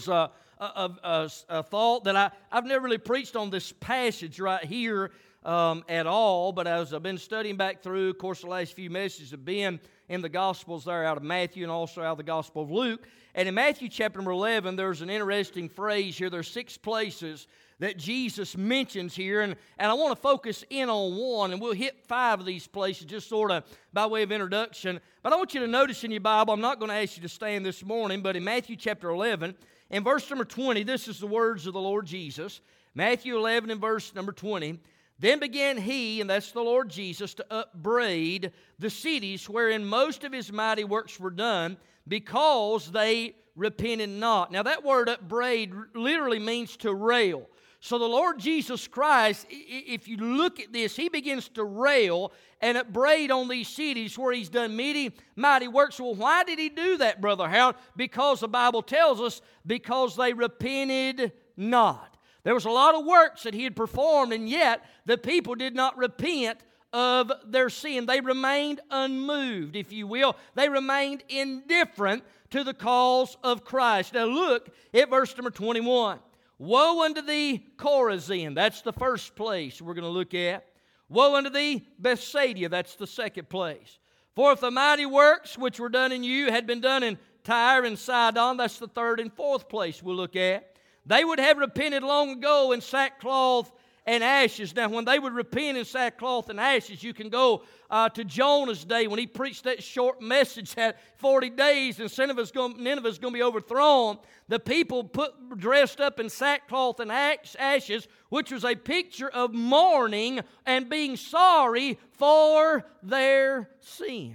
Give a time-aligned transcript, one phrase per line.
[0.00, 4.40] is a, a, a, a thought that I, I've never really preached on this passage
[4.40, 5.10] right here
[5.44, 8.88] um, at all, but as I've been studying back through, of course, the last few
[8.90, 9.78] messages have been
[10.08, 13.06] in the Gospels there out of Matthew and also out of the Gospel of Luke.
[13.34, 16.30] And in Matthew chapter number 11, there's an interesting phrase here.
[16.30, 17.46] There's six places
[17.78, 21.72] that Jesus mentions here, and, and I want to focus in on one, and we'll
[21.72, 25.00] hit five of these places just sort of by way of introduction.
[25.22, 27.22] But I want you to notice in your Bible, I'm not going to ask you
[27.22, 29.54] to stand this morning, but in Matthew chapter 11,
[29.90, 32.60] in verse number 20, this is the words of the Lord Jesus.
[32.94, 34.78] Matthew 11 and verse number 20.
[35.18, 40.32] Then began he, and that's the Lord Jesus, to upbraid the cities wherein most of
[40.32, 41.76] his mighty works were done,
[42.08, 44.50] because they repented not.
[44.50, 47.48] Now, that word upbraid literally means to rail.
[47.82, 52.76] So, the Lord Jesus Christ, if you look at this, he begins to rail and
[52.76, 55.98] upbraid on these cities where he's done many mighty works.
[55.98, 57.76] Well, why did he do that, Brother Harold?
[57.96, 62.18] Because the Bible tells us, because they repented not.
[62.42, 65.74] There was a lot of works that he had performed, and yet the people did
[65.74, 66.58] not repent
[66.92, 68.04] of their sin.
[68.04, 70.36] They remained unmoved, if you will.
[70.54, 74.12] They remained indifferent to the cause of Christ.
[74.12, 76.18] Now look at verse number 21.
[76.60, 78.54] Woe unto thee, Chorazin.
[78.54, 80.66] That's the first place we're going to look at.
[81.08, 82.68] Woe unto thee, Bethsaida.
[82.68, 83.98] That's the second place.
[84.36, 87.86] For if the mighty works which were done in you had been done in Tyre
[87.86, 90.76] and Sidon, that's the third and fourth place we'll look at.
[91.06, 93.72] They would have repented long ago in sackcloth
[94.10, 94.74] and ashes.
[94.74, 98.84] Now, when they would repent in sackcloth and ashes, you can go uh, to Jonah's
[98.84, 103.42] day when he preached that short message that 40 days and Nineveh's going, to be
[103.42, 104.18] overthrown.
[104.48, 110.40] The people put dressed up in sackcloth and ashes, which was a picture of mourning
[110.66, 114.34] and being sorry for their sin.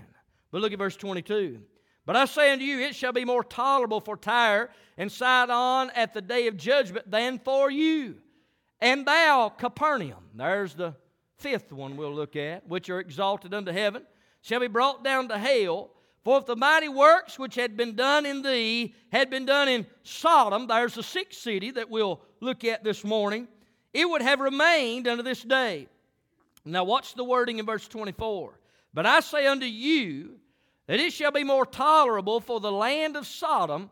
[0.52, 1.60] But look at verse 22.
[2.06, 6.14] But I say unto you, it shall be more tolerable for Tyre and Sidon at
[6.14, 8.16] the day of judgment than for you.
[8.82, 10.96] And thou, Capernaum, there's the
[11.38, 14.04] fifth one we'll look at, which are exalted unto heaven,
[14.42, 15.92] shall be brought down to hell.
[16.24, 19.86] For if the mighty works which had been done in thee had been done in
[20.04, 23.48] Sodom, there's the sixth city that we'll look at this morning,
[23.94, 25.88] it would have remained unto this day.
[26.66, 28.60] Now, watch the wording in verse 24.
[28.94, 30.38] But I say unto you
[30.88, 33.90] that it shall be more tolerable for the land of Sodom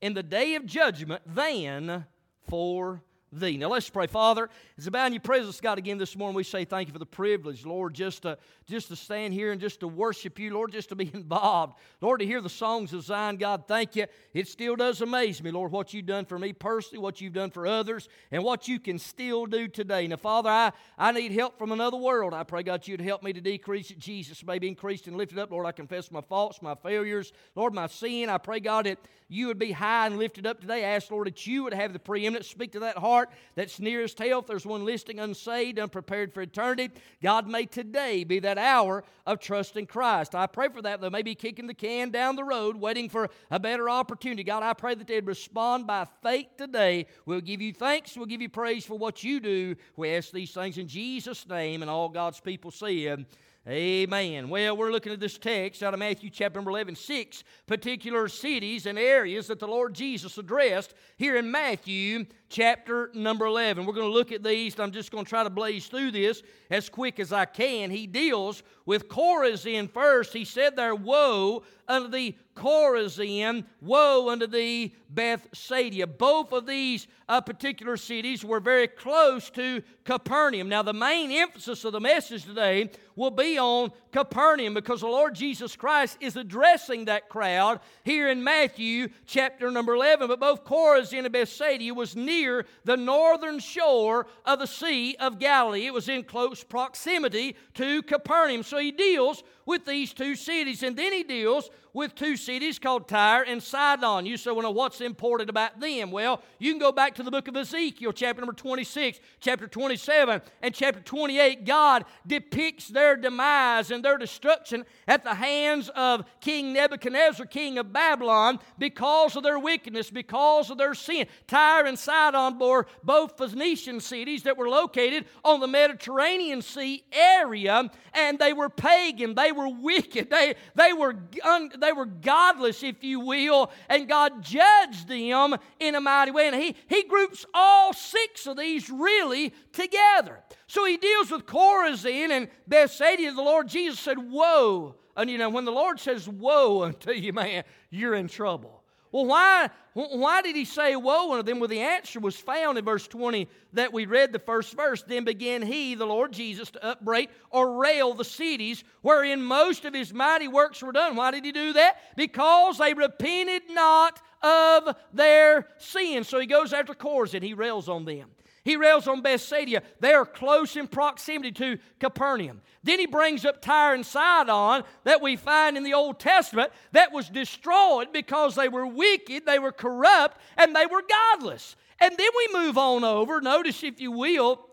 [0.00, 2.04] in the day of judgment than
[2.48, 3.02] for
[3.32, 3.56] thee.
[3.56, 4.06] Now let's pray.
[4.06, 6.98] Father, it's about in your presence, God, again this morning we say thank you for
[6.98, 10.72] the privilege, Lord, just to, just to stand here and just to worship you, Lord,
[10.72, 11.74] just to be involved.
[12.00, 14.06] Lord, to hear the songs of Zion, God, thank you.
[14.32, 17.50] It still does amaze me, Lord, what you've done for me personally, what you've done
[17.50, 20.06] for others, and what you can still do today.
[20.06, 22.32] Now, Father, I, I need help from another world.
[22.32, 23.98] I pray, God, you'd help me to decrease it.
[23.98, 25.50] Jesus may be increased and lifted up.
[25.50, 28.30] Lord, I confess my faults, my failures, Lord, my sin.
[28.30, 30.84] I pray, God, that you would be high and lifted up today.
[30.84, 32.46] I ask, Lord, that you would have the preeminence.
[32.48, 33.15] Speak to that heart
[33.54, 34.40] that's nearest hell.
[34.40, 36.90] If there's one listening unsaved, unprepared for eternity,
[37.22, 40.34] God, may today be that hour of trusting Christ.
[40.34, 41.00] I pray for that.
[41.00, 44.44] They may be kicking the can down the road, waiting for a better opportunity.
[44.44, 47.06] God, I pray that they'd respond by faith today.
[47.24, 48.16] We'll give you thanks.
[48.16, 49.76] We'll give you praise for what you do.
[49.96, 53.26] We ask these things in Jesus' name, and all God's people said.
[53.68, 54.48] Amen.
[54.48, 58.86] Well, we're looking at this text out of Matthew chapter number 11, six particular cities
[58.86, 63.84] and areas that the Lord Jesus addressed here in Matthew chapter number 11.
[63.84, 64.78] We're going to look at these.
[64.78, 67.90] I'm just going to try to blaze through this as quick as I can.
[67.90, 70.32] He deals with Chorazin first.
[70.32, 76.06] He said there, Woe unto the Chorazin, woe unto the Bethsaida.
[76.06, 80.68] Both of these uh, particular cities were very close to Capernaum.
[80.68, 85.34] Now, the main emphasis of the message today will be on Capernaum because the Lord
[85.34, 90.28] Jesus Christ is addressing that crowd here in Matthew chapter number 11.
[90.28, 95.86] But both Chorazin and Bethsaida was near the northern shore of the Sea of Galilee.
[95.86, 98.62] It was in close proximity to Capernaum.
[98.62, 100.82] So he deals with these two cities.
[100.82, 104.26] And then he deals with two cities called Tyre and Sidon.
[104.26, 106.10] You say, well, what's important about them?
[106.10, 110.42] Well, you can go back to the book of Ezekiel, chapter number 26, chapter 27,
[110.60, 111.64] and chapter 28.
[111.64, 117.94] God depicts their demise and their destruction at the hands of King Nebuchadnezzar, king of
[117.94, 121.26] Babylon, because of their wickedness, because of their sin.
[121.46, 127.90] Tyre and Sidon bore both Phoenician cities that were located on the Mediterranean Sea area,
[128.12, 129.34] and they were pagan.
[129.34, 130.30] They were wicked.
[130.30, 135.94] They, they, were, un, they were godless, if you will, and God judged them in
[135.94, 136.48] a mighty way.
[136.48, 140.40] And He, he groups all six of these really together.
[140.66, 143.32] So He deals with Chorazin and Bethsaida.
[143.32, 144.96] The Lord Jesus said, Woe.
[145.16, 148.75] And you know, when the Lord says woe unto you, man, you're in trouble.
[149.16, 151.58] Well, why, why did he say woe unto them?
[151.58, 155.02] Well, the answer was found in verse 20 that we read the first verse.
[155.02, 159.94] Then began he, the Lord Jesus, to upbraid or rail the cities wherein most of
[159.94, 161.16] his mighty works were done.
[161.16, 161.96] Why did he do that?
[162.14, 166.28] Because they repented not of their sins.
[166.28, 168.28] So he goes after Chorazin, he rails on them.
[168.66, 169.80] He rails on Bethsaida.
[170.00, 172.62] They are close in proximity to Capernaum.
[172.82, 177.12] Then he brings up Tyre and Sidon that we find in the Old Testament that
[177.12, 181.76] was destroyed because they were wicked, they were corrupt, and they were godless.
[182.00, 184.66] And then we move on over, notice if you will,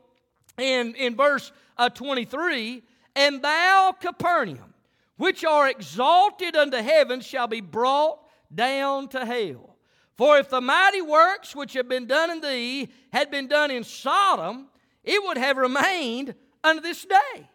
[0.57, 2.81] in, in verse uh, 23
[3.15, 4.73] And thou, Capernaum,
[5.17, 8.17] which are exalted unto heaven, shall be brought
[8.51, 9.72] down to hell.
[10.17, 13.83] For if the mighty works which have been done in thee had been done in
[13.83, 14.67] Sodom,
[15.03, 17.49] it would have remained unto this day.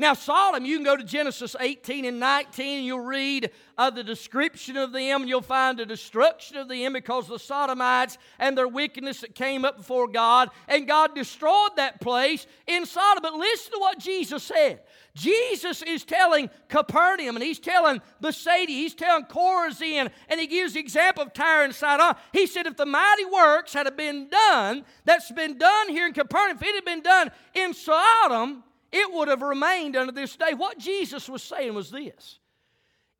[0.00, 4.04] Now, Sodom, you can go to Genesis 18 and 19, and you'll read uh, the
[4.04, 8.68] description of them, and you'll find the destruction of them because the Sodomites and their
[8.68, 13.22] wickedness that came up before God, and God destroyed that place in Sodom.
[13.22, 14.82] But listen to what Jesus said.
[15.14, 20.80] Jesus is telling Capernaum, and he's telling Bethsaida, he's telling Chorazin, and he gives the
[20.80, 22.14] example of Tyre and Sidon.
[22.32, 26.56] He said, if the mighty works had been done, that's been done here in Capernaum,
[26.56, 30.54] if it had been done in Sodom, it would have remained unto this day.
[30.54, 32.38] What Jesus was saying was this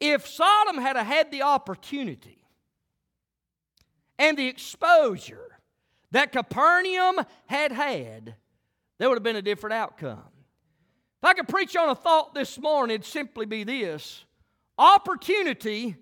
[0.00, 2.38] if Sodom had had the opportunity
[4.18, 5.58] and the exposure
[6.10, 8.34] that Capernaum had had,
[8.98, 10.22] there would have been a different outcome.
[11.20, 14.24] If I could preach on a thought this morning, it'd simply be this
[14.78, 15.96] opportunity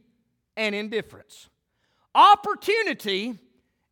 [0.57, 1.49] and indifference.
[2.15, 3.39] Opportunity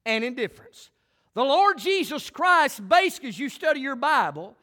[0.05, 0.91] and indifference.
[1.35, 4.57] The Lord Jesus Christ, basically, as you study your Bible,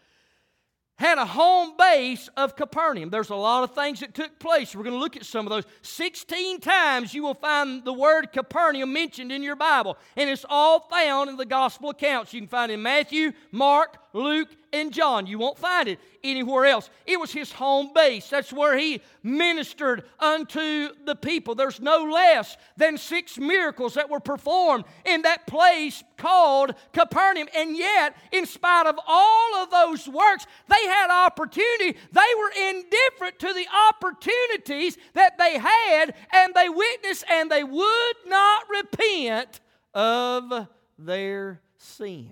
[1.01, 3.10] had a home base of Capernaum.
[3.10, 4.75] There's a lot of things that took place.
[4.75, 5.65] We're going to look at some of those.
[5.81, 10.81] 16 times you will find the word Capernaum mentioned in your Bible, and it's all
[10.81, 12.34] found in the gospel accounts.
[12.34, 15.28] You can find it in Matthew, Mark, Luke, and John.
[15.28, 16.90] You won't find it anywhere else.
[17.06, 18.30] It was his home base.
[18.30, 21.56] That's where he ministered unto the people.
[21.56, 27.48] There's no less than six miracles that were performed in that place called Capernaum.
[27.55, 31.98] And yet, in spite of all of those works, they had opportunity.
[32.12, 38.16] They were indifferent to the opportunities that they had, and they witnessed, and they would
[38.27, 39.60] not repent
[39.94, 42.31] of their sin.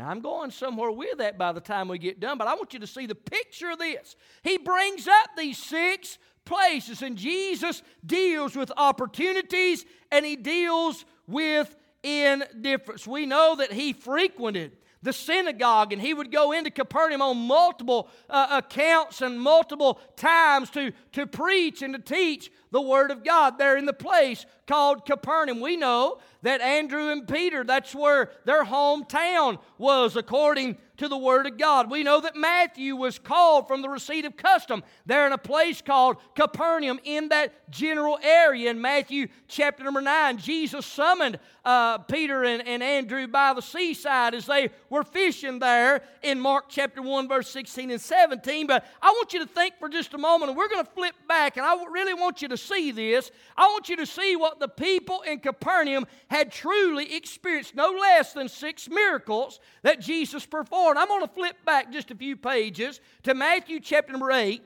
[0.00, 2.72] Now, I'm going somewhere with that by the time we get done, but I want
[2.72, 4.16] you to see the picture of this.
[4.42, 11.76] He brings up these six places, and Jesus deals with opportunities and he deals with
[12.02, 13.06] indifference.
[13.06, 18.08] We know that he frequented the synagogue, and he would go into Capernaum on multiple
[18.30, 23.58] uh, accounts and multiple times to, to preach and to teach the Word of God
[23.58, 25.60] there in the place called Capernaum.
[25.60, 31.46] We know that Andrew and Peter, that's where their hometown was, according to the Word
[31.46, 31.90] of God.
[31.90, 35.80] We know that Matthew was called from the receipt of custom there in a place
[35.80, 38.70] called Capernaum in that general area.
[38.70, 44.34] In Matthew chapter number 9, Jesus summoned uh, Peter and, and Andrew by the seaside
[44.34, 48.66] as they were fishing there in Mark chapter 1, verse 16 and 17.
[48.66, 51.14] But I want you to think for just a moment, and we're going to flip
[51.26, 53.30] back, and I really want you to see this.
[53.56, 58.32] I want you to see what the people in Capernaum had truly experienced no less
[58.32, 60.96] than six miracles that Jesus performed.
[60.96, 64.62] I'm going to flip back just a few pages to Matthew chapter number 8.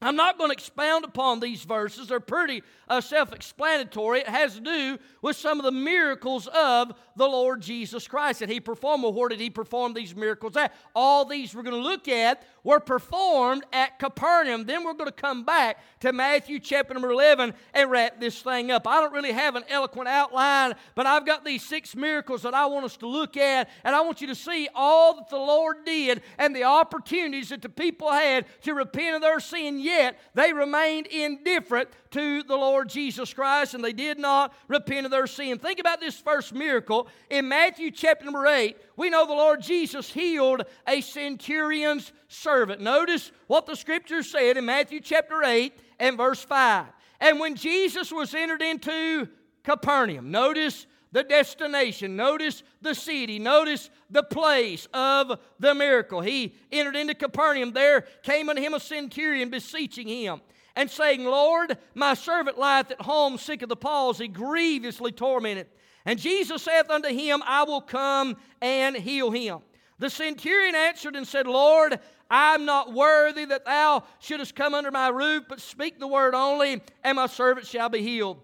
[0.00, 2.08] I'm not going to expound upon these verses.
[2.08, 4.20] They're pretty uh, self explanatory.
[4.20, 8.48] It has to do with some of the miracles of the Lord Jesus Christ that
[8.48, 9.02] He performed.
[9.02, 10.74] Well, where did He perform these miracles at?
[10.94, 14.64] All these we're going to look at were performed at Capernaum.
[14.64, 18.70] Then we're going to come back to Matthew chapter number 11 and wrap this thing
[18.70, 18.88] up.
[18.88, 22.66] I don't really have an eloquent outline, but I've got these six miracles that I
[22.66, 25.84] want us to look at, and I want you to see all that the Lord
[25.84, 30.52] did and the opportunities that the people had to repent of their sin, yet they
[30.52, 35.58] remained indifferent to the Lord Jesus Christ and they did not repent of their sin.
[35.58, 37.08] Think about this first miracle.
[37.28, 42.80] In Matthew chapter number 8, we know the Lord Jesus healed a centurion's servant.
[42.80, 46.86] Notice what the scripture said in Matthew chapter 8 and verse 5.
[47.18, 49.26] And when Jesus was entered into
[49.64, 56.20] Capernaum, notice the destination, notice the city, notice the place of the miracle.
[56.20, 57.72] He entered into Capernaum.
[57.72, 60.42] There came unto him a centurion beseeching him
[60.76, 65.68] and saying, Lord, my servant lieth at home sick of the palsy, grievously tormented.
[66.04, 69.60] And Jesus saith unto him, I will come and heal him.
[69.98, 71.98] The centurion answered and said, Lord,
[72.30, 76.82] I'm not worthy that thou shouldest come under my roof, but speak the word only,
[77.04, 78.40] and my servant shall be healed.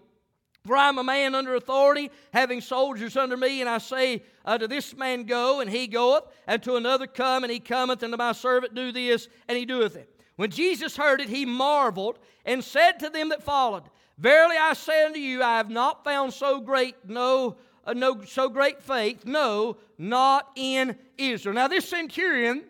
[0.65, 4.59] For I am a man under authority, having soldiers under me, and I say uh,
[4.59, 8.17] this man, Go, and he goeth, and to another, Come, and he cometh, and to
[8.17, 10.10] my servant, Do this, and he doeth it.
[10.35, 13.83] When Jesus heard it, he marveled, and said to them that followed,
[14.17, 18.49] Verily I say unto you, I have not found so great, no, uh, no so
[18.49, 21.55] great faith, no, not in Israel.
[21.55, 22.63] Now this centurion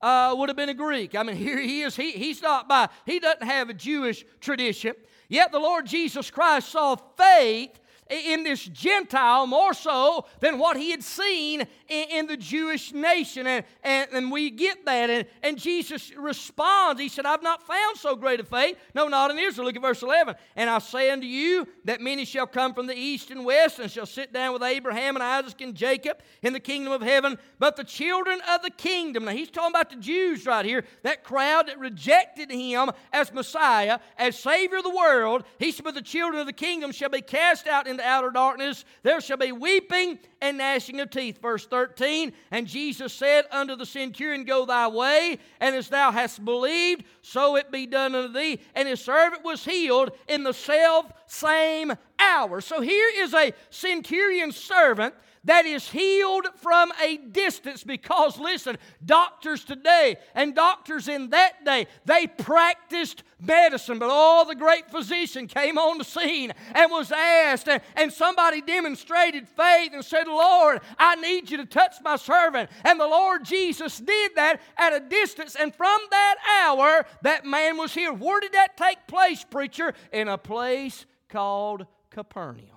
[0.00, 1.14] uh, would have been a Greek.
[1.14, 1.96] I mean, here he is.
[1.96, 4.94] He, he's not by, he doesn't have a Jewish tradition.
[5.28, 10.90] Yet the Lord Jesus Christ saw faith in this Gentile more so than what he
[10.90, 13.46] had seen in, in the Jewish nation.
[13.46, 15.10] And, and, and, we get that.
[15.10, 17.00] And, and Jesus responds.
[17.00, 18.76] He said, I've not found so great a faith.
[18.94, 19.66] No, not in Israel.
[19.66, 20.36] Look at verse 11.
[20.54, 23.90] And I say unto you that many shall come from the east and west and
[23.90, 27.38] shall sit down with Abraham and Isaac and Jacob in the kingdom of heaven.
[27.58, 31.24] But the children of the kingdom, now he's talking about the Jews right here, that
[31.24, 35.44] crowd that rejected him as Messiah, as Savior of the world.
[35.58, 38.84] He said, But the children of the kingdom shall be cast out into outer darkness.
[39.02, 41.40] There shall be weeping and gnashing of teeth.
[41.40, 46.44] Verse 13 And Jesus said unto the centurion, Go thy way, and as thou hast
[46.44, 48.60] believed, so it be done unto thee.
[48.74, 52.60] And his servant was healed in the self same hour.
[52.60, 55.14] So here is a centurion servant
[55.46, 61.86] that is healed from a distance because, listen, doctors today and doctors in that day,
[62.04, 67.68] they practiced medicine, but all the great physician came on the scene and was asked,
[67.68, 72.68] and, and somebody demonstrated faith and said, Lord, I need you to touch my servant.
[72.84, 77.76] And the Lord Jesus did that at a distance, and from that hour, that man
[77.76, 78.20] was healed.
[78.20, 79.94] Where did that take place, preacher?
[80.12, 82.70] In a place called Capernaum.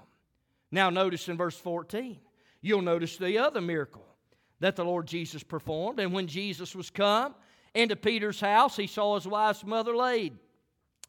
[0.71, 2.19] Now, notice in verse 14.
[2.61, 4.05] You'll notice the other miracle
[4.59, 5.99] that the Lord Jesus performed.
[5.99, 7.35] And when Jesus was come
[7.73, 10.37] into Peter's house, he saw his wife's mother laid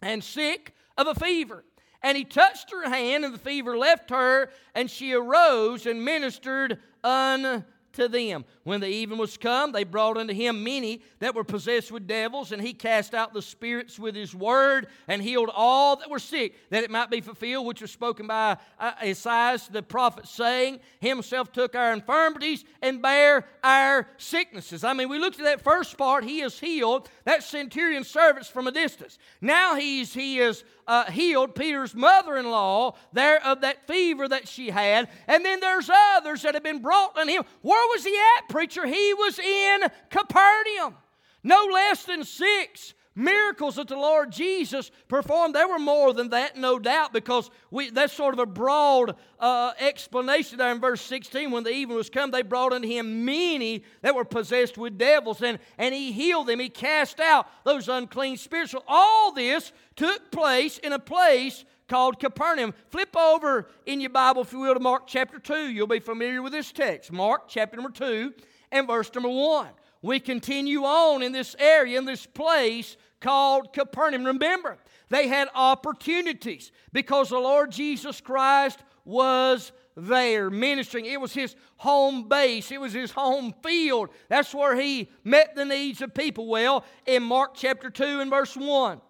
[0.03, 1.65] and sick of a fever.
[2.03, 6.79] And he touched her hand, and the fever left her, and she arose and ministered
[7.05, 7.63] unto
[7.95, 8.45] to them.
[8.65, 12.53] When the even was come, they brought unto him many that were possessed with devils,
[12.53, 16.55] and he cast out the spirits with his word and healed all that were sick,
[16.71, 21.53] that it might be fulfilled, which was spoken by uh, Isaiah the prophet, saying, Himself
[21.53, 24.85] took our infirmities and bare our sicknesses.
[24.85, 27.09] I mean, we looked at that first part, he is healed.
[27.25, 29.19] That centurion servants from a distance.
[29.41, 34.49] Now he's he is uh, healed Peter's mother in law there of that fever that
[34.49, 35.09] she had.
[35.29, 37.45] And then there's others that have been brought on him.
[37.63, 38.87] Where was he at, preacher?
[38.87, 40.97] He was in Capernaum.
[41.43, 45.55] No less than six miracles that the Lord Jesus performed.
[45.55, 49.73] There were more than that, no doubt, because we, that's sort of a broad uh,
[49.79, 51.51] explanation there in verse 16.
[51.51, 55.43] When the even was come, they brought unto him many that were possessed with devils,
[55.43, 56.61] and, and he healed them.
[56.61, 58.75] He cast out those unclean spirits.
[58.87, 62.73] All this took place in a place called Capernaum.
[62.89, 65.69] Flip over in your Bible, if you will, to Mark chapter 2.
[65.69, 67.13] You'll be familiar with this text.
[67.13, 68.33] Mark chapter number 2
[68.73, 69.69] and verse number 1
[70.03, 74.25] we continue on in this area, in this place called Capernaum.
[74.25, 74.79] Remember,
[75.11, 81.05] they had opportunities because the Lord Jesus Christ was there ministering.
[81.05, 84.11] It was his home base, it was his home field.
[84.29, 86.47] That's where he met the needs of people.
[86.47, 89.01] Well, in Mark chapter 2 and verse 1,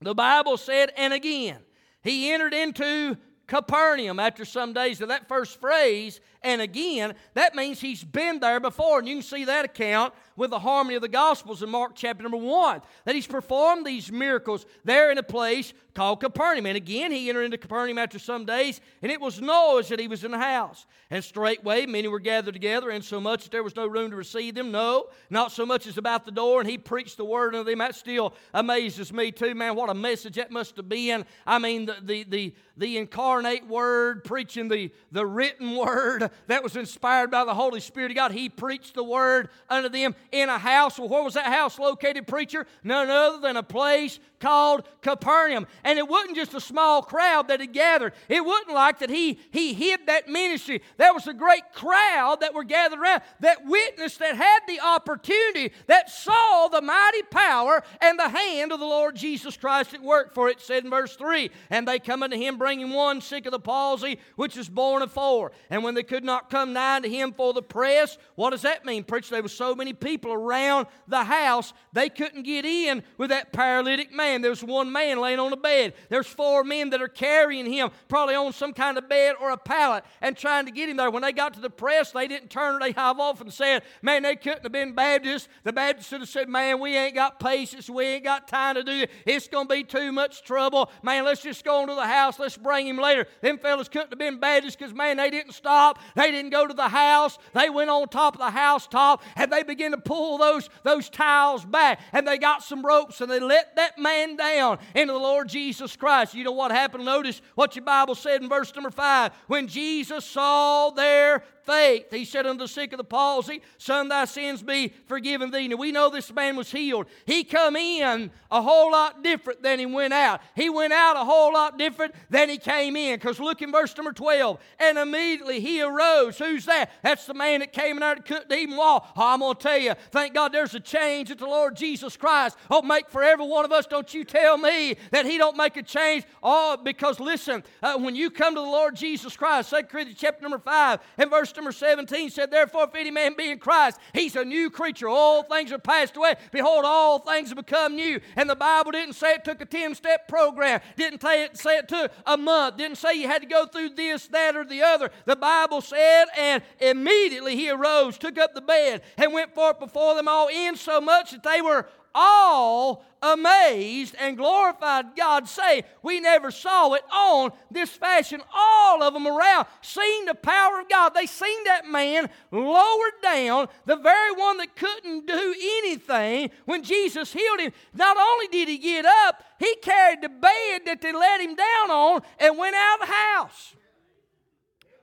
[0.00, 1.58] the Bible said, and again,
[2.04, 5.00] he entered into Capernaum after some days.
[5.00, 8.98] Now, that first phrase, and again, that means he's been there before.
[8.98, 12.22] And you can see that account with the harmony of the Gospels in Mark chapter
[12.22, 12.82] number one.
[13.04, 16.66] That he's performed these miracles there in a place called Capernaum.
[16.66, 20.08] And again, he entered into Capernaum after some days, and it was noised that he
[20.08, 20.86] was in the house.
[21.10, 24.16] And straightway many were gathered together, and so much that there was no room to
[24.16, 24.70] receive them.
[24.70, 27.78] No, not so much as about the door, and he preached the word unto them.
[27.78, 29.76] That still amazes me too, man.
[29.76, 31.24] What a message that must have been.
[31.46, 36.76] I mean, the the the, the incarnate word, preaching the, the written word that was
[36.76, 38.32] inspired by the Holy Spirit of God.
[38.32, 40.98] He preached the word unto them in a house.
[40.98, 42.66] Well, where was that house located, preacher?
[42.82, 45.66] None other than a place called Capernaum.
[45.84, 48.12] And it wasn't just a small crowd that had gathered.
[48.28, 50.82] It wasn't like that he, he hid that ministry.
[50.98, 55.72] There was a great crowd that were gathered around that witnessed, that had the opportunity,
[55.86, 60.34] that saw the mighty power and the hand of the Lord Jesus Christ at work.
[60.34, 63.52] For it said in verse 3 And they come unto him, bringing one sick of
[63.52, 65.52] the palsy, which is born of four.
[65.70, 68.84] And when they could not come nigh to him for the press, what does that
[68.84, 69.04] mean?
[69.04, 73.52] Preacher, there were so many people around the house, they couldn't get in with that
[73.52, 74.42] paralytic man.
[74.42, 75.94] There's one man laying on a bed.
[76.08, 79.56] There's four men that are carrying him, probably on some kind of bed or a
[79.56, 81.10] pallet, and trying to get him there.
[81.10, 82.80] When they got to the press, they didn't turn.
[82.80, 86.28] They have off and said, "Man, they couldn't have been Baptists." The Baptists should have
[86.28, 87.88] said, "Man, we ain't got patience.
[87.88, 89.10] We ain't got time to do it.
[89.26, 90.90] It's going to be too much trouble.
[91.02, 92.38] Man, let's just go into the house.
[92.38, 95.98] Let's bring him later." Them fellas couldn't have been Baptists because man, they didn't stop.
[96.14, 97.38] They didn't go to the house.
[97.52, 101.08] They went on top of the house top and they began to pull those those
[101.08, 105.18] tiles back and they got some ropes and they let that man down into the
[105.18, 106.34] Lord Jesus Christ.
[106.34, 107.04] You know what happened?
[107.04, 109.32] Notice what your Bible said in verse number five.
[109.48, 112.06] When Jesus saw their faith.
[112.10, 115.68] He said unto the sick of the palsy, Son, thy sins be forgiven thee.
[115.68, 117.06] Now we know this man was healed.
[117.26, 120.40] He come in a whole lot different than he went out.
[120.54, 123.16] He went out a whole lot different than he came in.
[123.16, 124.58] Because look in verse number 12.
[124.78, 126.38] And immediately he arose.
[126.38, 126.90] Who's that?
[127.02, 129.12] That's the man that came in there that couldn't even walk.
[129.16, 132.16] Oh, I'm going to tell you, thank God there's a change at the Lord Jesus
[132.16, 132.56] Christ.
[132.70, 133.86] Oh, make for every one of us.
[133.86, 136.24] Don't you tell me that he don't make a change.
[136.42, 140.42] Oh, because listen, uh, when you come to the Lord Jesus Christ, 2 Corinthians chapter
[140.42, 144.36] number 5 and verse number 17 said, Therefore, if any man be in Christ, he's
[144.36, 145.08] a new creature.
[145.08, 146.34] All things are passed away.
[146.52, 148.20] Behold, all things have become new.
[148.36, 151.78] And the Bible didn't say it took a 10 step program, didn't say it, say
[151.78, 154.82] it took a month, didn't say you had to go through this, that, or the
[154.82, 155.10] other.
[155.24, 160.14] The Bible said, and immediately he arose, took up the bed, and went forth before
[160.14, 166.20] them all, in so much that they were all amazed and glorified God, say, We
[166.20, 168.40] never saw it on this fashion.
[168.54, 171.14] All of them around seen the power of God.
[171.14, 177.32] They seen that man lowered down, the very one that couldn't do anything when Jesus
[177.32, 177.72] healed him.
[177.94, 181.90] Not only did he get up, he carried the bed that they let him down
[181.90, 183.74] on and went out of the house.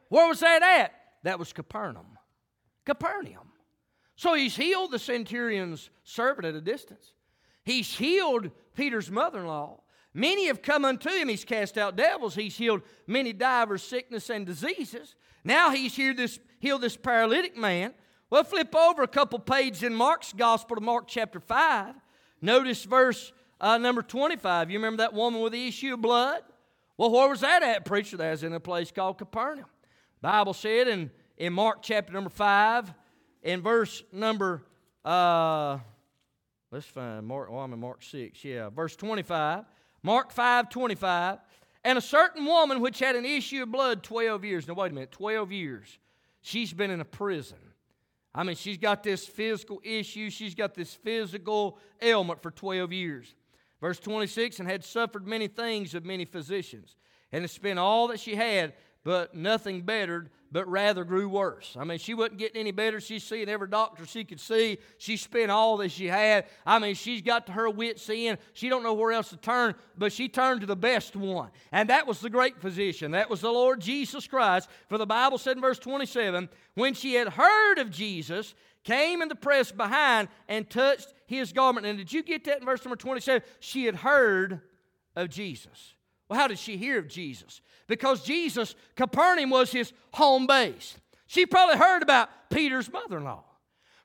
[0.10, 0.94] Where was that at?
[1.24, 2.18] That was Capernaum.
[2.86, 3.52] Capernaum.
[4.16, 7.14] So he's healed the centurion's servant at a distance.
[7.64, 9.82] He's healed Peter's mother in law.
[10.14, 11.30] Many have come unto him.
[11.30, 12.36] He's cast out devils.
[12.36, 15.16] He's healed many divers sickness and diseases.
[15.44, 17.94] Now he's here this, healed this paralytic man.
[18.30, 21.96] Well, flip over a couple pages in Mark's Gospel to Mark chapter 5.
[22.42, 24.70] Notice verse uh, number 25.
[24.70, 26.42] You remember that woman with the issue of blood?
[26.98, 28.18] Well, where was that at, preacher?
[28.18, 29.66] That was in a place called Capernaum.
[30.22, 32.94] Bible said in, in Mark chapter number 5,
[33.44, 34.64] in verse number,
[35.04, 35.80] uh,
[36.72, 39.66] let's find Mark, oh, I'm in Mark 6, yeah, verse 25.
[40.04, 41.40] Mark 5, 25.
[41.84, 44.68] And a certain woman which had an issue of blood 12 years.
[44.68, 46.00] Now, wait a minute, 12 years.
[46.42, 47.58] She's been in a prison.
[48.34, 53.36] I mean, she's got this physical issue, she's got this physical ailment for 12 years.
[53.82, 56.96] Verse 26 and had suffered many things of many physicians,
[57.32, 61.76] and had spent all that she had, but nothing bettered, but rather grew worse.
[61.80, 63.00] I mean, she wasn't getting any better.
[63.00, 64.80] She's seeing every doctor she could see.
[64.98, 66.46] She spent all that she had.
[66.66, 68.38] I mean, she's got to her wits' end.
[68.54, 71.52] She don't know where else to turn, but she turned to the best one.
[71.72, 73.12] And that was the great physician.
[73.12, 74.70] That was the Lord Jesus Christ.
[74.90, 79.28] For the Bible said in verse 27, when she had heard of Jesus, came in
[79.28, 81.86] the press behind and touched his garment.
[81.86, 83.42] And did you get that in verse number 27?
[83.60, 84.62] She had heard
[85.16, 85.94] of Jesus.
[86.32, 87.60] Well, how did she hear of Jesus?
[87.88, 90.96] Because Jesus, Capernaum was his home base.
[91.28, 93.44] She probably heard about Peter's mother in law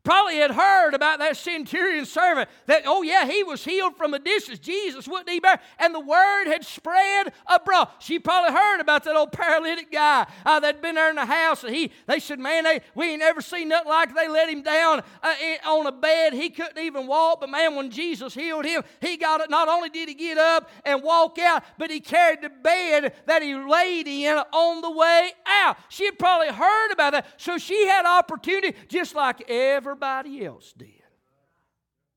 [0.06, 4.20] probably had heard about that centurion servant that, oh, yeah, he was healed from a
[4.20, 4.60] distance.
[4.60, 5.60] Jesus wouldn't he bear?
[5.80, 7.88] And the word had spread abroad.
[7.98, 11.64] She probably heard about that old paralytic guy uh, that'd been there in the house.
[11.64, 14.14] And he, they said, man, they, we ain't never seen nothing like it.
[14.14, 16.34] They let him down uh, in, on a bed.
[16.34, 17.40] He couldn't even walk.
[17.40, 19.50] But man, when Jesus healed him, he got it.
[19.50, 23.42] Not only did he get up and walk out, but he carried the bed that
[23.42, 25.78] he laid in on the way out.
[25.88, 27.26] She had probably heard about that.
[27.38, 31.02] So she had opportunity, just like every everybody else did.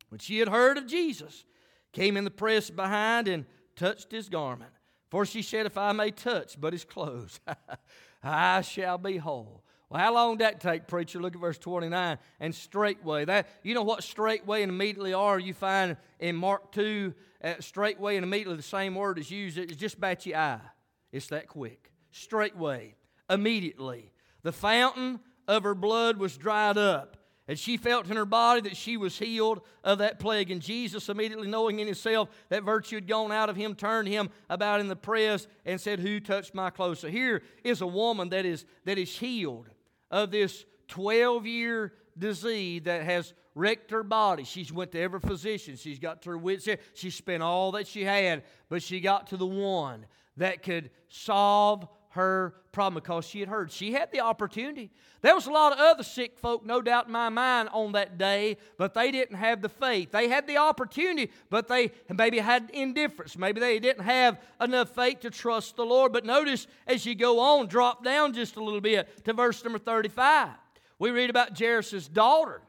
[0.09, 1.45] When she had heard of Jesus,
[1.93, 4.71] came in the press behind and touched his garment.
[5.09, 7.39] For she said, If I may touch but his clothes,
[8.23, 9.63] I shall be whole.
[9.89, 11.19] Well, how long did that take, preacher?
[11.19, 12.17] Look at verse 29.
[12.39, 13.25] And straightway.
[13.25, 15.39] That you know what straightway and immediately are?
[15.39, 17.13] You find in Mark 2,
[17.43, 19.57] uh, straightway and immediately the same word is used.
[19.57, 20.61] It's just about your eye.
[21.11, 21.91] It's that quick.
[22.11, 22.95] Straightway,
[23.29, 24.11] immediately.
[24.43, 27.17] The fountain of her blood was dried up
[27.49, 30.51] and she felt in her body that she was healed of that plague.
[30.51, 34.29] And Jesus, immediately knowing in himself that virtue had gone out of him, turned him
[34.51, 36.99] about in the press and said, Who touched my clothes?
[36.99, 39.65] So here is a woman that is, that is healed
[40.11, 44.43] of this 12 year disease that has wrecked her body.
[44.43, 45.75] She's went to every physician.
[45.75, 46.67] She's got to her wits.
[46.93, 50.05] She spent all that she had, but she got to the one
[50.37, 51.87] that could solve
[52.19, 53.71] her problem because she had heard.
[53.71, 54.91] She had the opportunity.
[55.21, 58.17] There was a lot of other sick folk, no doubt in my mind, on that
[58.17, 60.11] day, but they didn't have the faith.
[60.11, 63.37] They had the opportunity, but they maybe had indifference.
[63.37, 66.13] Maybe they didn't have enough faith to trust the Lord.
[66.13, 69.79] But notice as you go on, drop down just a little bit to verse number
[69.79, 70.49] 35.
[70.99, 72.61] We read about Jairus' daughter.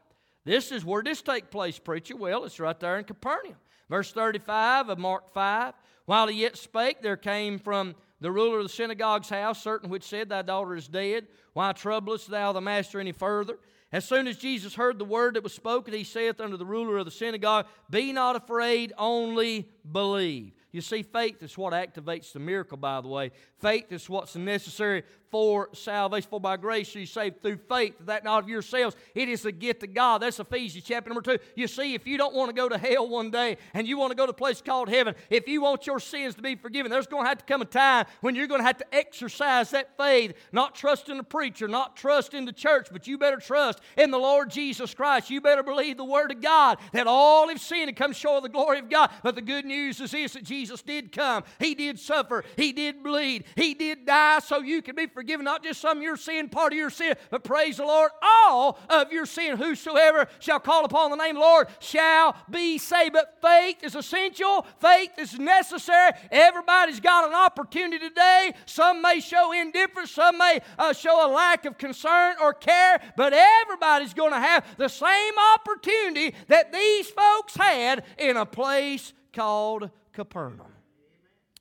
[0.45, 2.15] This is where this take place, preacher.
[2.15, 3.57] Well, it's right there in Capernaum.
[3.89, 5.73] Verse 35 of Mark 5.
[6.05, 10.03] While he yet spake, there came from the ruler of the synagogue's house, certain which
[10.03, 11.27] said, Thy daughter is dead.
[11.53, 13.57] Why troublest thou the master any further?
[13.91, 16.97] As soon as Jesus heard the word that was spoken, he saith unto the ruler
[16.97, 20.53] of the synagogue, Be not afraid, only believe.
[20.71, 23.31] You see, faith is what activates the miracle, by the way.
[23.59, 26.29] Faith is what's necessary for salvation.
[26.29, 28.95] For by grace you saved through faith, that not of yourselves.
[29.15, 30.21] It is a gift of God.
[30.21, 31.41] That's Ephesians chapter number two.
[31.55, 34.11] You see, if you don't want to go to hell one day and you want
[34.11, 36.91] to go to a place called heaven, if you want your sins to be forgiven,
[36.91, 39.71] there's going to have to come a time when you're going to have to exercise
[39.71, 43.37] that faith, not trust in the preacher, not trust in the church, but you better
[43.37, 45.29] trust in the Lord Jesus Christ.
[45.29, 48.43] You better believe the Word of God that all have sinned and come short of
[48.43, 49.11] the glory of God.
[49.23, 53.01] But the good news is this that Jesus did come, He did suffer, He did
[53.01, 56.17] bleed, He did die so you can be forgiven forgiven not just some of your
[56.17, 59.55] sin, part of your sin, but praise the Lord, all of your sin.
[59.55, 63.13] Whosoever shall call upon the name of the Lord shall be saved.
[63.13, 66.13] But faith is essential, faith is necessary.
[66.31, 68.53] Everybody's got an opportunity today.
[68.65, 73.31] Some may show indifference, some may uh, show a lack of concern or care, but
[73.31, 79.91] everybody's going to have the same opportunity that these folks had in a place called
[80.13, 80.73] Capernaum.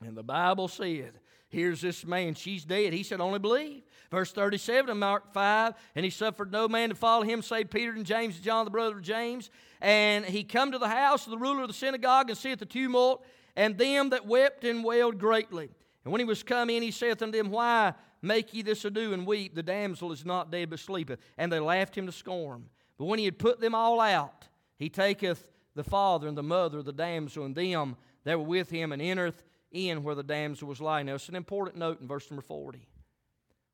[0.03, 1.20] And the Bible said
[1.51, 2.93] Here's this man, she's dead.
[2.93, 3.83] He said, Only believe.
[4.11, 7.93] Verse 37 of Mark 5, and he suffered no man to follow him save Peter
[7.93, 9.51] and James and John, the brother of James.
[9.81, 12.67] And he come to the house of the ruler of the synagogue and seeth the
[12.67, 13.25] tumult,
[13.57, 15.69] and them that wept and wailed greatly.
[16.05, 19.13] And when he was come in, he saith unto them, Why make ye this ado
[19.13, 19.55] and weep?
[19.55, 21.21] The damsel is not dead, but sleepeth.
[21.37, 22.65] And they laughed him to scorn.
[22.99, 26.79] But when he had put them all out, he taketh the father and the mother
[26.79, 30.69] of the damsel and them that were with him, and entereth in where the damsel
[30.69, 31.07] was lying.
[31.07, 32.87] Now, it's an important note in verse number 40.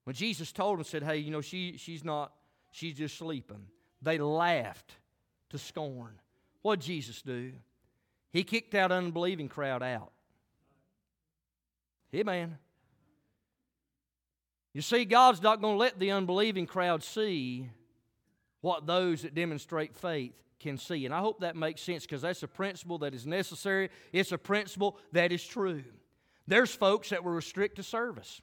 [0.05, 2.33] When Jesus told them, said, Hey, you know, she, she's not,
[2.71, 3.67] she's just sleeping,
[4.03, 4.93] they laughed
[5.51, 6.19] to scorn.
[6.63, 7.53] What Jesus do?
[8.33, 10.13] He kicked that unbelieving crowd out.
[12.15, 12.59] Amen.
[14.73, 17.71] You see, God's not going to let the unbelieving crowd see
[18.61, 21.05] what those that demonstrate faith can see.
[21.05, 23.91] And I hope that makes sense because that's a principle that is necessary.
[24.13, 25.85] It's a principle that is true.
[26.47, 28.41] There's folks that will restrict the service.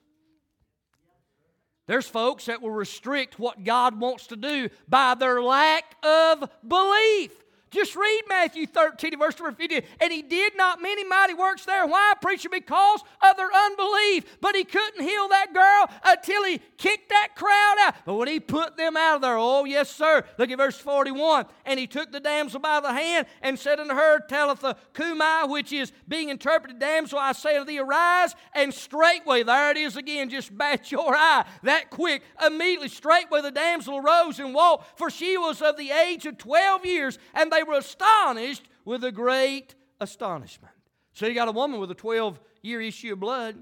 [1.86, 7.43] There's folks that will restrict what God wants to do by their lack of belief.
[7.74, 9.82] Just read Matthew 13, verse number 50.
[10.00, 11.88] And he did not many mighty works there.
[11.88, 12.50] Why, preacher?
[12.50, 14.38] Because of their unbelief.
[14.40, 17.96] But he couldn't heal that girl until he kicked that crowd out.
[18.06, 20.24] But when he put them out of there, oh, yes, sir.
[20.38, 21.46] Look at verse 41.
[21.66, 25.74] And he took the damsel by the hand and said unto her, Talitha cumi, which
[25.74, 28.36] is being interpreted, Damsel, I say unto thee, arise.
[28.54, 31.46] And straightway, there it is again, just bat your eye.
[31.64, 36.28] That quick, immediately, straightway the damsel arose and walked, for she was of the age
[36.28, 37.18] of 12 years.
[37.34, 40.74] And they were astonished with a great astonishment.
[41.14, 43.56] So you got a woman with a 12 year issue of blood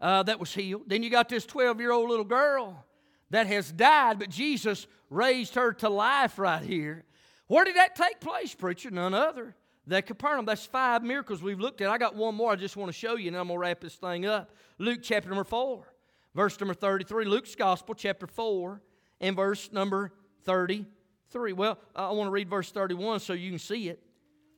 [0.00, 0.82] uh, that was healed.
[0.86, 2.84] Then you got this 12 year old little girl
[3.30, 7.04] that has died, but Jesus raised her to life right here.
[7.48, 8.90] Where did that take place, preacher?
[8.90, 9.54] None other
[9.86, 10.44] than Capernaum.
[10.44, 11.90] That's five miracles we've looked at.
[11.90, 13.80] I got one more I just want to show you, and I'm going to wrap
[13.80, 14.50] this thing up.
[14.78, 15.86] Luke chapter number 4,
[16.34, 17.24] verse number 33.
[17.24, 18.80] Luke's Gospel, chapter 4,
[19.20, 20.12] and verse number
[20.44, 20.86] 30.
[21.30, 21.52] 3.
[21.52, 24.02] Well, I want to read verse 31 so you can see it.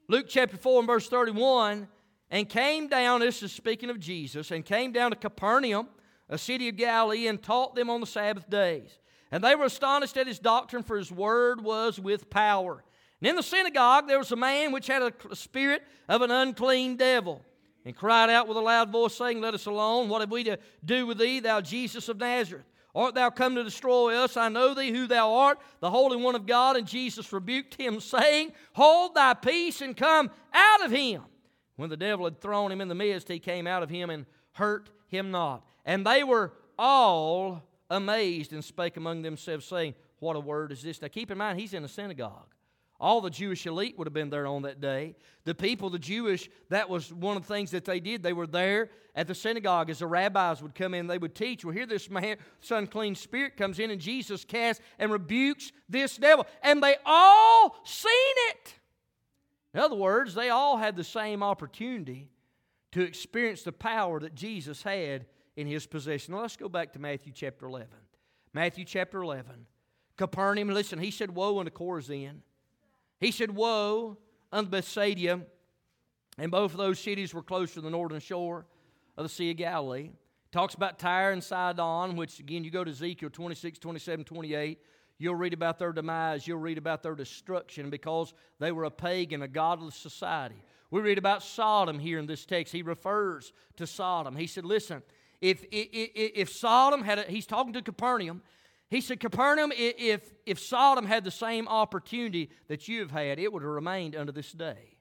[0.08, 1.88] Luke chapter 4 and verse 31
[2.30, 5.88] and came down, this is speaking of Jesus, and came down to Capernaum,
[6.28, 8.98] a city of Galilee, and taught them on the Sabbath days.
[9.30, 12.84] And they were astonished at his doctrine, for his word was with power.
[13.20, 16.96] And in the synagogue there was a man which had a spirit of an unclean
[16.96, 17.42] devil,
[17.84, 20.08] and cried out with a loud voice, saying, Let us alone.
[20.08, 22.66] What have we to do with thee, thou Jesus of Nazareth?
[22.98, 24.36] Art thou come to destroy us?
[24.36, 26.76] I know thee who thou art, the Holy One of God.
[26.76, 31.22] And Jesus rebuked him, saying, Hold thy peace and come out of him.
[31.76, 34.26] When the devil had thrown him in the midst, he came out of him and
[34.50, 35.64] hurt him not.
[35.84, 41.00] And they were all amazed and spake among themselves, saying, What a word is this?
[41.00, 42.52] Now keep in mind, he's in a synagogue.
[43.00, 45.14] All the Jewish elite would have been there on that day.
[45.44, 48.24] The people, the Jewish, that was one of the things that they did.
[48.24, 51.64] They were there at the synagogue as the rabbis would come in, they would teach.
[51.64, 56.16] Well, here this man, this unclean spirit comes in, and Jesus casts and rebukes this
[56.16, 56.46] devil.
[56.62, 58.10] And they all seen
[58.50, 58.74] it.
[59.74, 62.28] In other words, they all had the same opportunity
[62.92, 65.26] to experience the power that Jesus had
[65.56, 66.34] in his possession.
[66.34, 67.88] Now let's go back to Matthew chapter 11.
[68.52, 69.66] Matthew chapter 11.
[70.16, 72.40] Capernaum, listen, he said, Woe unto Chorazin.
[73.20, 74.16] He said, Woe
[74.52, 75.40] unto Bethsaida.
[76.38, 78.64] And both of those cities were close to the northern shore
[79.16, 80.10] of the Sea of Galilee.
[80.52, 84.78] Talks about Tyre and Sidon, which again, you go to Ezekiel 26, 27, 28.
[85.18, 86.46] You'll read about their demise.
[86.46, 90.62] You'll read about their destruction because they were a pagan, a godless society.
[90.90, 92.72] We read about Sodom here in this text.
[92.72, 94.36] He refers to Sodom.
[94.36, 95.02] He said, Listen,
[95.40, 98.42] if, if, if Sodom had, a, he's talking to Capernaum,
[98.90, 103.52] he said, Capernaum, if, if Sodom had the same opportunity that you have had, it
[103.52, 104.96] would have remained unto this day.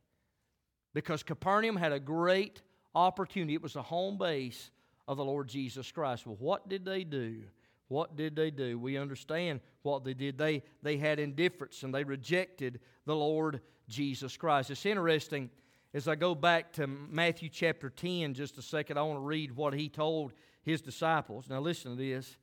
[0.93, 2.61] Because Capernaum had a great
[2.93, 3.53] opportunity.
[3.53, 4.71] It was the home base
[5.07, 6.27] of the Lord Jesus Christ.
[6.27, 7.43] Well, what did they do?
[7.87, 8.77] What did they do?
[8.77, 10.37] We understand what they did.
[10.37, 14.69] They, they had indifference and they rejected the Lord Jesus Christ.
[14.69, 15.49] It's interesting
[15.93, 19.55] as I go back to Matthew chapter 10 just a second, I want to read
[19.55, 21.45] what he told his disciples.
[21.49, 22.35] Now, listen to this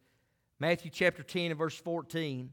[0.59, 2.51] Matthew chapter 10 and verse 14.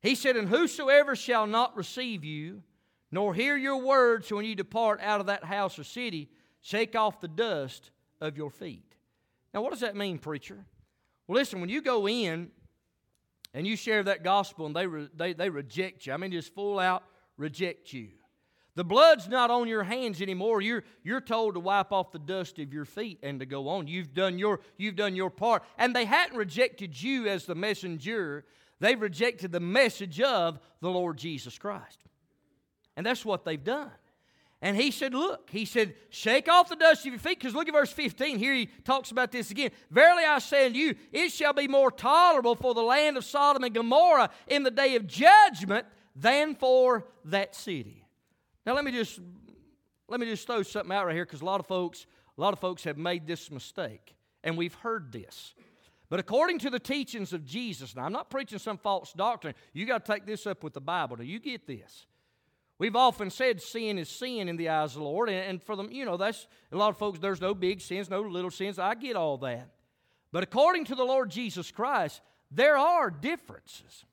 [0.00, 2.62] He said, And whosoever shall not receive you,
[3.10, 6.28] nor hear your words when you depart out of that house or city,
[6.60, 7.90] shake off the dust
[8.20, 8.96] of your feet.
[9.52, 10.64] Now, what does that mean, preacher?
[11.26, 12.50] Well, listen, when you go in
[13.54, 16.54] and you share that gospel and they, re- they, they reject you, I mean, just
[16.54, 17.04] full out
[17.36, 18.08] reject you.
[18.74, 20.62] The blood's not on your hands anymore.
[20.62, 23.86] You're, you're told to wipe off the dust of your feet and to go on.
[23.86, 25.62] You've done, your, you've done your part.
[25.76, 28.44] And they hadn't rejected you as the messenger,
[28.80, 31.98] they've rejected the message of the Lord Jesus Christ.
[32.96, 33.90] And that's what they've done.
[34.64, 37.40] And he said, Look, he said, shake off the dust of your feet.
[37.40, 38.38] Because look at verse 15.
[38.38, 39.72] Here he talks about this again.
[39.90, 43.64] Verily I say unto you, it shall be more tolerable for the land of Sodom
[43.64, 48.01] and Gomorrah in the day of judgment than for that city.
[48.64, 49.18] Now let me just
[50.08, 52.06] let me just throw something out right here because a lot of folks,
[52.36, 55.54] a lot of folks have made this mistake, and we've heard this.
[56.08, 59.54] But according to the teachings of Jesus, now I'm not preaching some false doctrine.
[59.72, 61.16] You got to take this up with the Bible.
[61.16, 62.06] Do you get this?
[62.78, 65.76] We've often said sin is sin in the eyes of the Lord, and, and for
[65.76, 68.78] them, you know, that's a lot of folks, there's no big sins, no little sins.
[68.78, 69.68] I get all that.
[70.32, 74.04] But according to the Lord Jesus Christ, there are differences.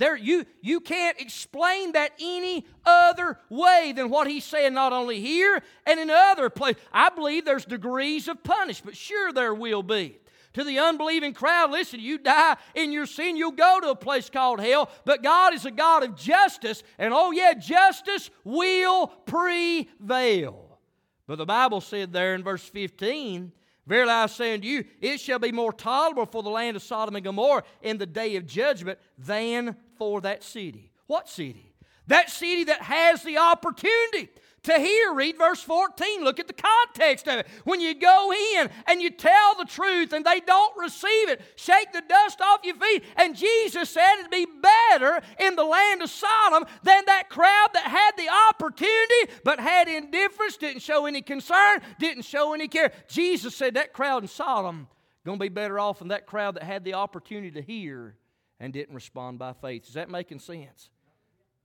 [0.00, 5.20] There, you, you can't explain that any other way than what he's saying, not only
[5.20, 6.82] here and in other places.
[6.90, 8.96] I believe there's degrees of punishment.
[8.96, 10.18] Sure, there will be.
[10.54, 14.30] To the unbelieving crowd, listen, you die in your sin, you'll go to a place
[14.30, 14.88] called hell.
[15.04, 20.78] But God is a God of justice, and oh, yeah, justice will prevail.
[21.26, 23.52] But the Bible said there in verse 15,
[23.90, 27.16] Verily I say unto you, it shall be more tolerable for the land of Sodom
[27.16, 30.92] and Gomorrah in the day of judgment than for that city.
[31.08, 31.74] What city?
[32.06, 34.28] That city that has the opportunity
[34.64, 35.12] to hear.
[35.14, 36.22] Read verse 14.
[36.22, 37.46] Look at the context of it.
[37.64, 41.92] When you go in and you tell the truth and they don't receive it, shake
[41.92, 43.04] the dust off your feet.
[43.16, 47.84] And Jesus said it'd be better in the land of Sodom than that crowd that
[47.84, 52.92] had the opportunity but had indifference, didn't show any concern, didn't show any care.
[53.08, 54.88] Jesus said that crowd in Sodom
[55.24, 58.16] going to be better off than that crowd that had the opportunity to hear
[58.58, 59.86] and didn't respond by faith.
[59.86, 60.90] Is that making sense?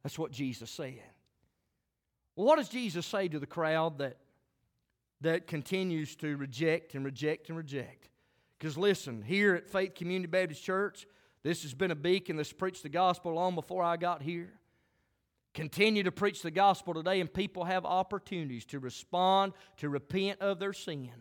[0.03, 1.01] That's what Jesus said.
[2.35, 4.17] What does Jesus say to the crowd that,
[5.21, 8.09] that continues to reject and reject and reject?
[8.59, 11.07] Because listen, here at Faith Community Baptist Church,
[11.43, 14.53] this has been a beacon that's preached the gospel long before I got here.
[15.53, 20.59] Continue to preach the gospel today, and people have opportunities to respond, to repent of
[20.59, 21.11] their sin.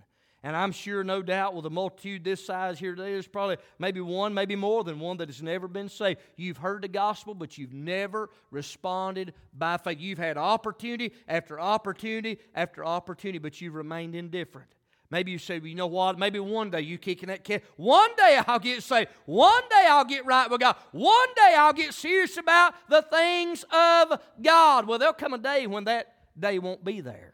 [0.45, 4.03] And I'm sure, no doubt, with a multitude this size here today, there's probably maybe
[4.03, 6.21] one, maybe more than one that has never been saved.
[6.37, 9.99] You've heard the gospel, but you've never responded by faith.
[9.99, 14.69] You've had opportunity after opportunity after opportunity, but you've remained indifferent.
[15.11, 16.19] Maybe you say, well, you know what?
[16.19, 17.63] Maybe one day you kicking that can.
[17.77, 19.09] One day I'll get saved.
[19.25, 20.77] One day I'll get right with God.
[20.93, 24.87] One day I'll get serious about the things of God.
[24.87, 27.34] Well, there'll come a day when that day won't be there.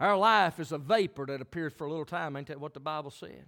[0.00, 2.34] Our life is a vapor that appears for a little time.
[2.36, 3.44] Ain't that what the Bible said?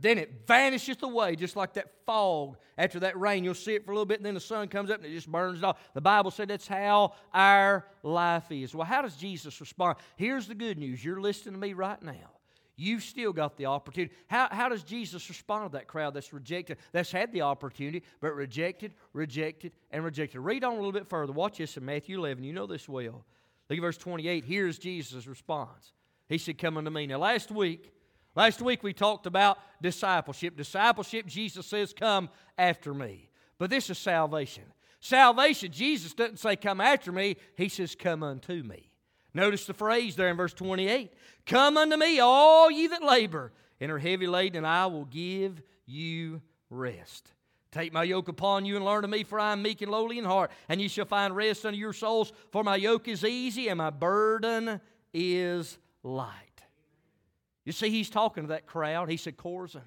[0.00, 3.44] Then it vanisheth away, just like that fog after that rain.
[3.44, 5.14] You'll see it for a little bit, and then the sun comes up and it
[5.14, 5.78] just burns it off.
[5.92, 8.74] The Bible said that's how our life is.
[8.74, 9.98] Well, how does Jesus respond?
[10.16, 11.04] Here's the good news.
[11.04, 12.30] You're listening to me right now.
[12.76, 14.14] You've still got the opportunity.
[14.26, 18.34] How, how does Jesus respond to that crowd that's rejected, that's had the opportunity, but
[18.34, 20.40] rejected, rejected, and rejected?
[20.40, 21.34] Read on a little bit further.
[21.34, 22.42] Watch this in Matthew 11.
[22.42, 23.26] You know this well.
[23.70, 24.44] Look at verse 28.
[24.44, 25.92] Here's Jesus' response.
[26.28, 27.06] He said, Come unto me.
[27.06, 27.92] Now, last week,
[28.34, 30.56] last week we talked about discipleship.
[30.56, 33.30] Discipleship, Jesus says, Come after me.
[33.58, 34.64] But this is salvation.
[34.98, 37.36] Salvation, Jesus doesn't say, Come after me.
[37.56, 38.90] He says, Come unto me.
[39.32, 41.12] Notice the phrase there in verse 28
[41.46, 45.62] Come unto me, all ye that labor and are heavy laden, and I will give
[45.86, 47.32] you rest.
[47.72, 50.18] Take my yoke upon you and learn of me, for I am meek and lowly
[50.18, 52.32] in heart, and ye shall find rest unto your souls.
[52.50, 54.80] For my yoke is easy and my burden
[55.14, 56.62] is light.
[57.64, 59.08] You see, he's talking to that crowd.
[59.08, 59.82] He said, Chorazin,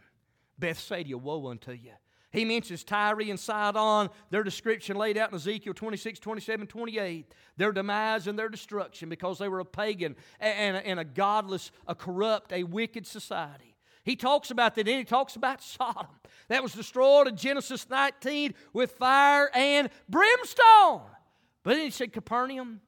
[0.57, 1.91] Bethsaida, woe unto you.
[2.31, 7.71] He mentions Tyre and Sidon, their description laid out in Ezekiel 26, 27, 28, their
[7.71, 12.51] demise and their destruction because they were a pagan and, and a godless, a corrupt,
[12.51, 13.72] a wicked society.
[14.03, 16.07] He talks about that, and he talks about Sodom.
[16.49, 21.01] That was destroyed in Genesis 19 with fire and brimstone.
[21.63, 22.81] But then he said, Capernaum,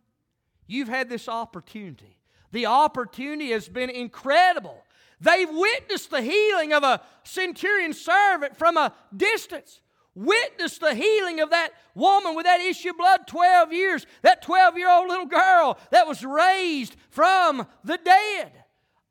[0.68, 2.18] you've had this opportunity.
[2.52, 4.84] The opportunity has been incredible.
[5.22, 9.80] They've witnessed the healing of a centurion servant from a distance.
[10.14, 14.78] Witnessed the healing of that woman with that issue of blood 12 years, that 12
[14.78, 18.52] year old little girl that was raised from the dead.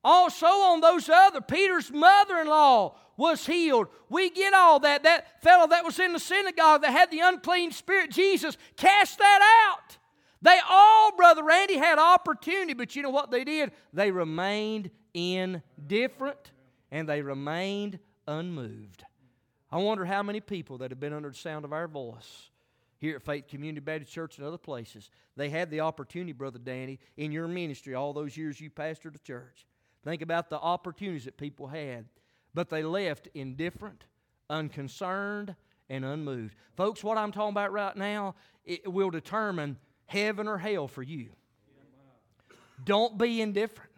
[0.04, 3.88] Also, on those other, Peter's mother in law was healed.
[4.10, 5.02] We get all that.
[5.04, 9.70] That fellow that was in the synagogue that had the unclean spirit, Jesus cast that
[9.72, 9.96] out.
[10.42, 13.72] They all, Brother Randy, had opportunity, but you know what they did?
[13.94, 16.52] They remained indifferent
[16.90, 17.98] and they remained
[18.28, 19.04] unmoved.
[19.72, 22.50] I wonder how many people that have been under the sound of our voice
[22.98, 27.00] here at Faith Community Baptist Church and other places, they had the opportunity, Brother Danny,
[27.16, 29.66] in your ministry all those years you pastored the church.
[30.04, 32.04] Think about the opportunities that people had,
[32.52, 34.04] but they left indifferent,
[34.50, 35.56] unconcerned,
[35.88, 36.54] and unmoved.
[36.76, 38.34] Folks, what I'm talking about right now,
[38.64, 41.30] it will determine heaven or hell for you.
[42.84, 43.90] Don't be indifferent.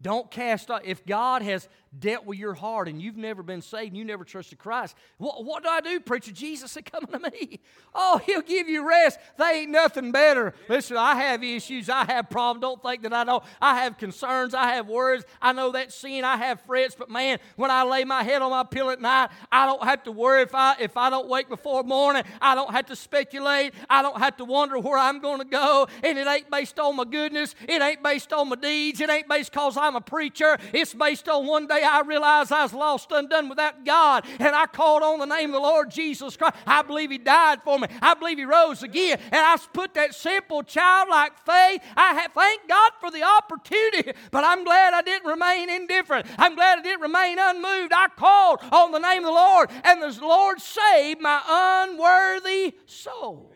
[0.00, 0.82] Don't cast off.
[0.84, 1.68] If God has
[1.98, 5.44] dealt with your heart and you've never been saved and you never trusted Christ, what,
[5.44, 6.32] what do I do, preacher?
[6.32, 7.60] Jesus said, Come to me.
[7.94, 9.18] Oh, He'll give you rest.
[9.38, 10.54] They ain't nothing better.
[10.68, 11.88] Listen, I have issues.
[11.88, 12.62] I have problems.
[12.62, 13.44] Don't think that I don't.
[13.60, 14.54] I have concerns.
[14.54, 15.24] I have worries.
[15.40, 16.24] I know that sin.
[16.24, 16.94] I have frets.
[16.98, 20.04] But man, when I lay my head on my pillow at night, I don't have
[20.04, 22.22] to worry if I if I don't wake before morning.
[22.40, 23.74] I don't have to speculate.
[23.90, 25.86] I don't have to wonder where I'm going to go.
[26.02, 27.54] And it ain't based on my goodness.
[27.68, 29.00] It ain't based on my deeds.
[29.00, 30.56] It ain't based because I'm a preacher.
[30.72, 34.66] It's based on one day I realized I was lost, undone without God, and I
[34.66, 36.56] called on the name of the Lord Jesus Christ.
[36.66, 37.88] I believe He died for me.
[38.00, 41.82] I believe He rose again, and I put that simple childlike faith.
[41.96, 46.26] I have, thank God for the opportunity, but I'm glad I didn't remain indifferent.
[46.38, 47.92] I'm glad I didn't remain unmoved.
[47.94, 53.52] I called on the name of the Lord, and the Lord saved my unworthy soul.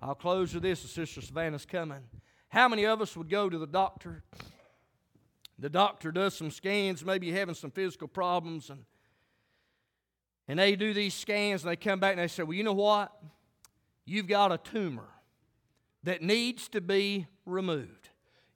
[0.00, 0.80] I'll close with this.
[0.80, 2.00] Sister Savannah's coming.
[2.48, 4.24] How many of us would go to the doctor?
[5.62, 8.84] The doctor does some scans, maybe having some physical problems, and,
[10.48, 12.72] and they do these scans and they come back and they say, Well, you know
[12.72, 13.12] what?
[14.04, 15.06] You've got a tumor
[16.02, 18.01] that needs to be removed.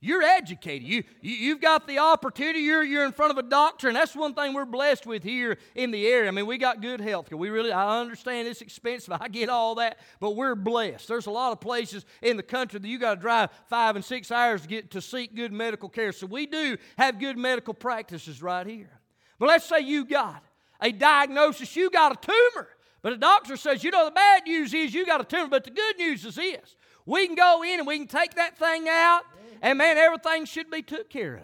[0.07, 0.86] You're educated.
[0.86, 2.61] You, you, have got the opportunity.
[2.61, 5.59] You're, you're in front of a doctor, and that's one thing we're blessed with here
[5.74, 6.28] in the area.
[6.28, 7.36] I mean, we got good health care.
[7.36, 9.16] We really, I understand it's expensive.
[9.20, 11.09] I get all that, but we're blessed.
[11.09, 14.04] There's a lot of places in the country that you got to drive five and
[14.04, 16.12] six hours to get to seek good medical care.
[16.12, 19.00] So we do have good medical practices right here.
[19.40, 20.40] But let's say you got
[20.80, 22.68] a diagnosis, you got a tumor.
[23.02, 25.64] But a doctor says, you know, the bad news is you got a tumor, but
[25.64, 26.76] the good news is this.
[27.07, 29.22] We can go in and we can take that thing out
[29.62, 31.42] and man, everything should be took care of.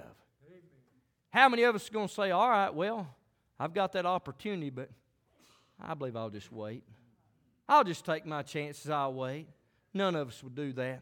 [1.30, 3.08] How many of us are going to say, all right, well,
[3.58, 4.90] I've got that opportunity, but
[5.80, 6.84] I believe I'll just wait.
[7.68, 9.48] I'll just take my chances, I'll wait.
[9.94, 11.00] None of us would do that.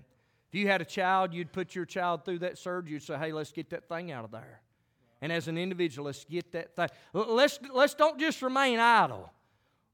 [0.49, 3.33] If you had a child, you'd put your child through that surgery, you'd say, hey,
[3.33, 4.61] let's get that thing out of there.
[5.21, 6.89] And as an individual, let's get that thing.
[7.13, 9.31] Let's, let's don't just remain idle.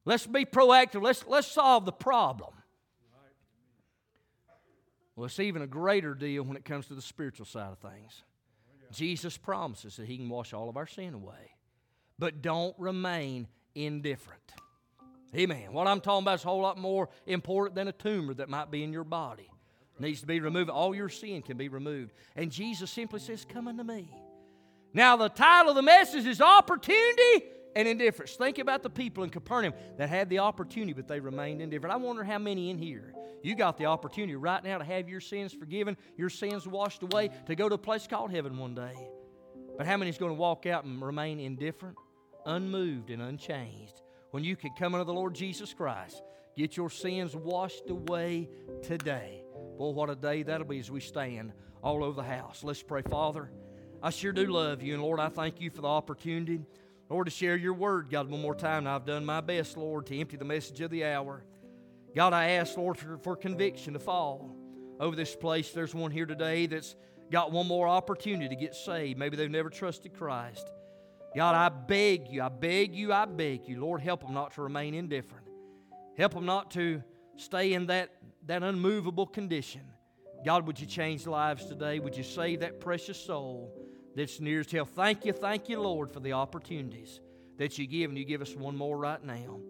[0.04, 1.02] Let's be proactive.
[1.02, 2.54] Let's, let's solve the problem.
[5.16, 8.22] Well, it's even a greater deal when it comes to the spiritual side of things.
[8.92, 11.56] Jesus promises that He can wash all of our sin away.
[12.18, 14.52] But don't remain indifferent.
[15.34, 15.72] Amen.
[15.72, 18.70] What I'm talking about is a whole lot more important than a tumor that might
[18.70, 19.50] be in your body.
[19.96, 20.70] It needs to be removed.
[20.70, 22.12] All your sin can be removed.
[22.36, 24.10] And Jesus simply says, Come unto me.
[24.92, 27.44] Now, the title of the message is Opportunity
[27.76, 28.32] and Indifference.
[28.32, 31.92] Think about the people in Capernaum that had the opportunity, but they remained indifferent.
[31.94, 33.12] I wonder how many in here
[33.42, 37.30] you got the opportunity right now to have your sins forgiven, your sins washed away,
[37.46, 38.94] to go to a place called heaven one day.
[39.76, 41.98] But how many is going to walk out and remain indifferent,
[42.46, 44.00] unmoved, and unchanged
[44.30, 46.22] when you can come unto the Lord Jesus Christ,
[46.56, 48.48] get your sins washed away
[48.82, 49.44] today?
[49.76, 51.52] Boy, what a day that'll be as we stand
[51.82, 52.64] all over the house.
[52.64, 53.50] Let's pray, Father.
[54.02, 56.64] I sure do love you, and Lord, I thank you for the opportunity,
[57.08, 58.86] Lord, to share your word, God, one more time.
[58.86, 61.44] I've done my best, Lord, to empty the message of the hour.
[62.16, 64.56] God, I ask, Lord, for, for conviction to fall
[64.98, 65.70] over this place.
[65.70, 66.96] There's one here today that's
[67.30, 69.18] got one more opportunity to get saved.
[69.18, 70.68] Maybe they've never trusted Christ.
[71.36, 74.62] God, I beg you, I beg you, I beg you, Lord, help them not to
[74.62, 75.46] remain indifferent.
[76.16, 77.02] Help them not to
[77.36, 78.10] stay in that,
[78.46, 79.82] that unmovable condition.
[80.44, 81.98] God, would you change lives today?
[81.98, 83.70] Would you save that precious soul
[84.16, 84.86] that's nearest hell?
[84.86, 87.20] Thank you, thank you, Lord, for the opportunities
[87.58, 89.60] that you give, and you give us one more right now.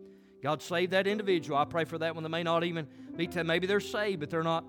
[0.42, 1.59] God save that individual.
[1.59, 2.86] I pray for that one that may not even
[3.16, 4.64] be, t- maybe they're saved, but they're not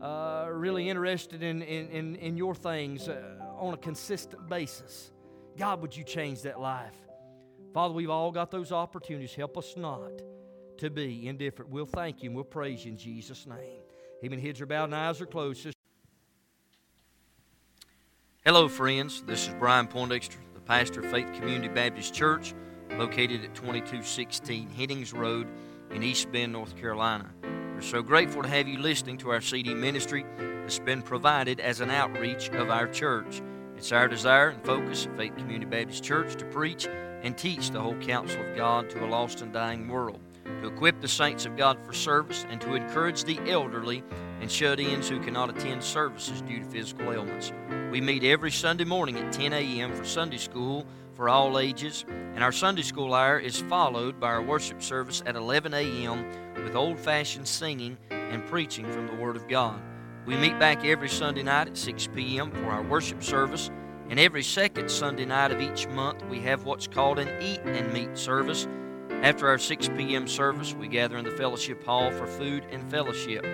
[0.00, 5.10] uh, really interested in, in, in, in your things uh, on a consistent basis.
[5.56, 6.96] God, would you change that life?
[7.72, 9.34] Father, we've all got those opportunities.
[9.34, 10.20] Help us not
[10.78, 11.70] to be indifferent.
[11.70, 13.80] We'll thank you and we'll praise you in Jesus' name.
[14.22, 15.72] Even heads are bowed and eyes are closed.
[18.44, 19.22] Hello, friends.
[19.22, 22.54] This is Brian Poindexter, the pastor of Faith Community Baptist Church,
[22.90, 25.46] located at 2216 Headings Road
[25.92, 27.30] in East Bend, North Carolina.
[27.44, 31.80] We're so grateful to have you listening to our CD ministry that's been provided as
[31.80, 33.40] an outreach of our church.
[33.76, 36.88] It's our desire and focus at Faith Community Baptist Church to preach
[37.22, 41.00] and teach the whole counsel of God to a lost and dying world, to equip
[41.00, 44.02] the saints of God for service, and to encourage the elderly
[44.40, 47.52] and shut ins who cannot attend services due to physical ailments.
[47.92, 49.94] We meet every Sunday morning at 10 a.m.
[49.94, 54.40] for Sunday school for all ages, and our Sunday school hour is followed by our
[54.40, 56.24] worship service at 11 a.m.
[56.64, 59.78] with old fashioned singing and preaching from the Word of God.
[60.24, 62.50] We meet back every Sunday night at 6 p.m.
[62.50, 63.70] for our worship service,
[64.08, 67.92] and every second Sunday night of each month we have what's called an Eat and
[67.92, 68.66] Meet service.
[69.20, 70.26] After our 6 p.m.
[70.26, 73.44] service, we gather in the fellowship hall for food and fellowship.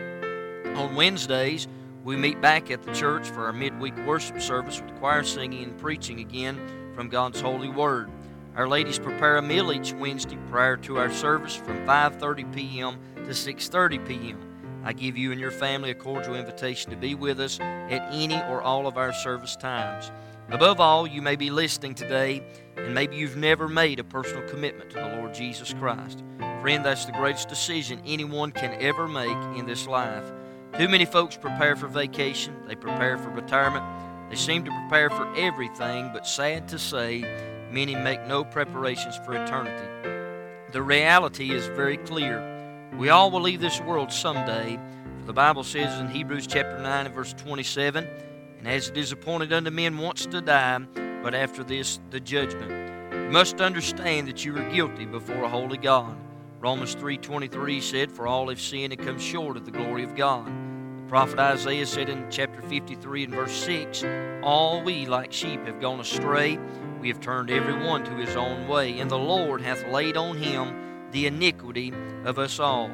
[0.77, 1.67] On Wednesdays,
[2.09, 5.77] we meet back at the church for our midweek worship service with choir singing and
[5.77, 6.59] preaching again
[6.95, 8.11] from God's holy word.
[8.57, 12.99] Our ladies prepare a meal each Wednesday prior to our service from 5:30 p.m.
[13.17, 14.41] to 6:30 p.m.
[14.85, 18.41] I give you and your family a cordial invitation to be with us at any
[18.45, 20.11] or all of our service times.
[20.51, 22.43] Above all, you may be listening today,
[22.79, 26.25] and maybe you've never made a personal commitment to the Lord Jesus Christ.
[26.63, 30.33] Friend, that's the greatest decision anyone can ever make in this life.
[30.77, 33.85] Too many folks prepare for vacation, they prepare for retirement,
[34.31, 37.23] they seem to prepare for everything, but sad to say,
[37.71, 39.89] many make no preparations for eternity.
[40.73, 42.91] The reality is very clear.
[42.99, 44.79] We all will leave this world someday.
[45.21, 48.07] For the Bible says in Hebrews chapter 9 and verse 27,
[48.59, 50.81] And as it is appointed unto men once to die,
[51.23, 52.71] but after this the judgment.
[53.13, 56.17] You must understand that you are guilty before a holy God.
[56.61, 60.47] Romans 3.23 said, For all have sinned and come short of the glory of God.
[60.47, 64.05] The prophet Isaiah said in chapter 53 and verse 6,
[64.43, 66.59] All we like sheep have gone astray.
[67.01, 70.37] We have turned every one to his own way, and the Lord hath laid on
[70.37, 71.93] him the iniquity
[72.25, 72.91] of us all.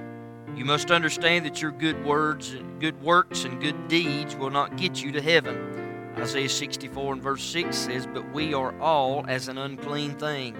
[0.55, 4.77] You must understand that your good words and good works and good deeds will not
[4.77, 6.13] get you to heaven.
[6.19, 10.55] Isaiah 64 and verse 6 says, But we are all as an unclean thing.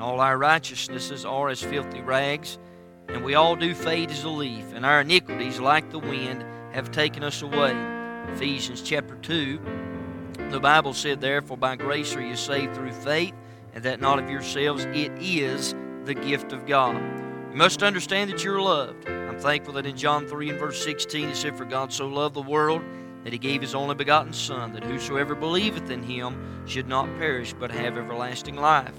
[0.00, 2.58] All our righteousnesses are as filthy rags,
[3.08, 6.42] and we all do fade as a leaf, and our iniquities, like the wind,
[6.72, 7.76] have taken us away.
[8.32, 9.60] Ephesians chapter 2,
[10.48, 13.34] the Bible said, Therefore by grace are you saved through faith,
[13.74, 15.74] and that not of yourselves, it is
[16.04, 16.96] the gift of God.
[17.50, 19.06] You must understand that you're loved.
[19.06, 22.36] I'm thankful that in John 3 and verse 16 it said, For God so loved
[22.36, 22.82] the world
[23.24, 27.52] that he gave his only begotten Son, that whosoever believeth in him should not perish
[27.52, 28.94] but have everlasting life.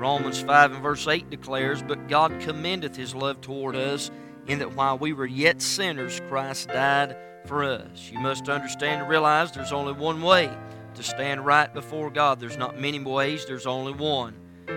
[0.00, 4.10] Romans 5 and verse 8 declares, But God commendeth his love toward us,
[4.46, 8.10] in that while we were yet sinners, Christ died for us.
[8.10, 10.50] You must understand and realize there's only one way
[10.94, 12.40] to stand right before God.
[12.40, 14.34] There's not many ways, there's only one.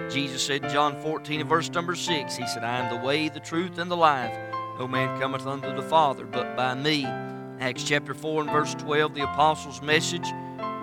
[0.10, 3.30] Jesus said in John 14 and verse number 6, He said, I am the way,
[3.30, 4.38] the truth, and the life.
[4.78, 7.06] No man cometh unto the Father but by me.
[7.06, 10.28] Acts chapter 4 and verse 12, the apostles' message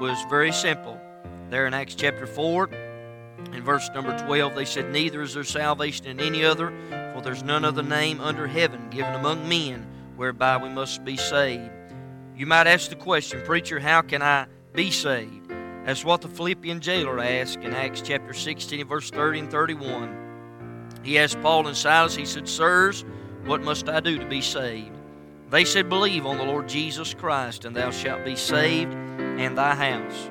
[0.01, 0.99] was very simple.
[1.51, 2.90] There in Acts chapter 4
[3.53, 6.73] in verse number 12, they said, Neither is there salvation in any other,
[7.15, 9.87] for there's none other name under heaven given among men
[10.17, 11.71] whereby we must be saved.
[12.37, 15.51] You might ask the question, Preacher, how can I be saved?
[15.85, 21.01] That's what the Philippian jailer asked in Acts chapter 16, verse 30 and 31.
[21.03, 23.05] He asked Paul and Silas, he said, Sirs,
[23.45, 24.97] what must I do to be saved?
[25.51, 29.75] They said, Believe on the Lord Jesus Christ, and thou shalt be saved and thy
[29.75, 30.31] house.